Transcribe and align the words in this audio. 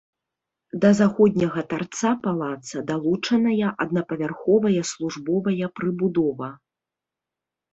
Да 0.83 0.89
заходняга 0.99 1.61
тарца 1.73 2.09
палаца 2.23 2.77
далучаная 2.91 3.69
аднапавярховая 3.85 4.83
службовая 4.93 5.67
прыбудова. 5.81 6.49